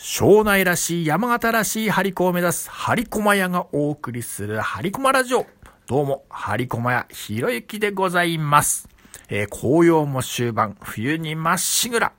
[0.00, 5.44] 庄内らしい山形らしい張り子を目指す張り駒屋がお送りする張り駒ラジオ。
[5.88, 8.88] どうも、張り駒屋ひろゆきでございます。
[9.28, 12.12] えー紅葉も終盤、冬にまっしぐら。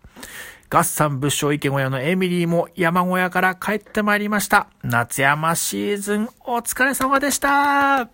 [0.69, 4.67] 合算仏性池小屋のエミリーも山小屋から帰ってまいりました。
[4.83, 8.09] 夏山シーズンお疲れ様でした。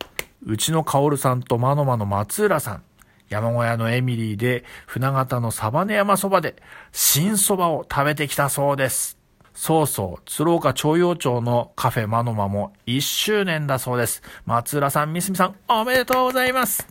[0.45, 2.83] うちのカオルさんとマノマの松浦さん。
[3.29, 6.55] 山小屋のエミリーで船形のサバネ山そばで
[6.91, 9.24] 新蕎麦を食べてきたそうです。
[9.55, 14.21] そうそう、鶴岡朝陽町のカフェマノマも1周年だそうです。
[14.45, 16.85] 松浦さん、三角さん、おめでとうございます。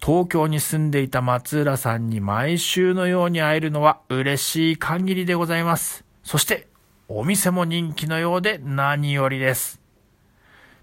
[0.00, 6.04] 東京に住んでいた松浦さんに毎週のように会えるのは嬉しい限りでございます。
[6.22, 6.68] そして、
[7.08, 9.80] お店も人気のようで何よりです。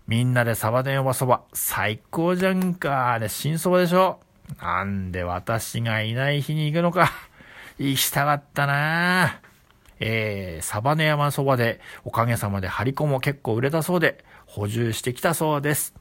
[0.08, 3.18] みんなでサバで呼ばそば、最高じゃんか。
[3.20, 4.20] で、新そばでしょ。
[4.62, 7.14] なんで私がいない日に行くのか。
[7.80, 9.40] 行きたかったな
[10.00, 15.94] えー、サバネ山そばで、おかげさまでハリコも結構売れたそうで、補充してきたそうです。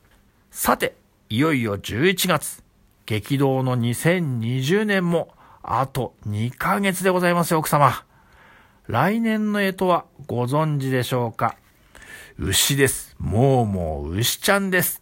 [0.51, 0.97] さて、
[1.29, 2.63] いよいよ11月。
[3.07, 8.05] 激動の2020年も、あと2ヶ月でございますよ、奥様。
[8.87, 11.57] 来年の干支はご存知でしょうか？
[12.39, 13.17] 牛です。
[13.19, 15.01] もうもう牛ちゃんです。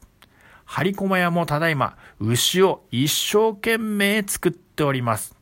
[0.65, 5.37] 張り駒屋もただいま牛を一生懸命作っております。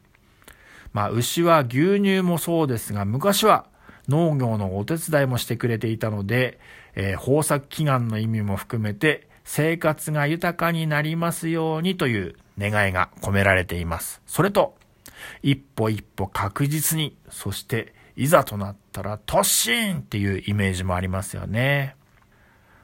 [0.93, 3.67] まあ牛は牛乳もそうですが昔は
[4.09, 6.59] 農業のお手伝いもしてくれていたので、
[6.95, 14.21] えー豊作祈願の意味も含めて生活が豊かになりますようにという願いが込められています。
[14.27, 14.77] それと
[15.43, 21.97] 一歩一歩確実に、そしていざとなったら突進っていうイメージもありますよね。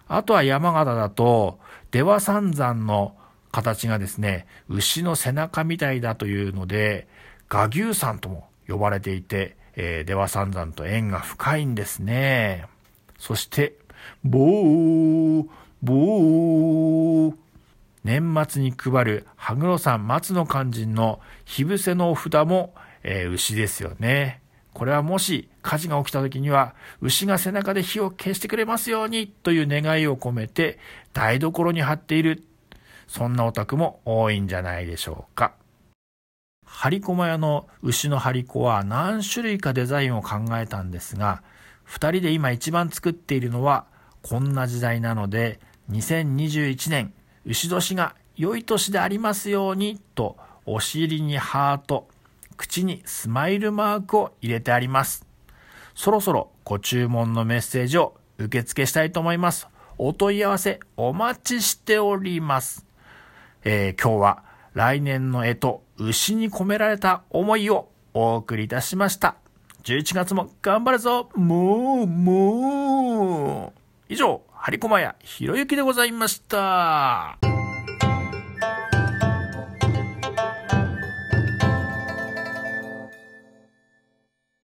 [0.09, 1.59] あとは山形だと、
[1.91, 3.17] 出羽三山の
[3.51, 7.09] 形がですね、牛の背中みたいだというので、
[7.48, 12.67] 画牛山とも呼ばれていて、えー出羽三山と縁が深いんですね。
[13.18, 13.74] そして、
[14.24, 15.48] ぼー、
[15.83, 17.36] ぼー。
[18.05, 24.40] 年末に配る羽黒山松の肝心の火伏せのお札も、えー牛ですよね。
[24.73, 30.79] これはもし火事が起きた時には牛が背中で火を消してくれますようにという願いを込めて
[31.14, 32.45] 台所に貼っている。
[33.08, 35.55] そんなお宅も多いんじゃないでしょうか。
[36.67, 41.43] 張り駒屋の牛の張り子は何種類かデザインを考えたんですが、
[41.85, 43.87] 二人で今一番作っているのは
[44.23, 45.61] こんな時代なので、
[45.91, 47.15] 2021年
[47.47, 52.09] 牛年が良い年でありますようにとお尻にハート、
[52.57, 55.25] 口にスマイルマークを入れてあります。
[55.95, 59.69] そろそろご注文のメッセージを受付したいと思います。
[59.97, 62.85] お問い合わせお待ちしております。
[63.65, 69.37] えー今日は来年の干支、牛に込められた思いをお送りいたしました。
[69.85, 77.39] 11月も頑張るぞもう、もう以上、張り駒屋ひろゆきでございました。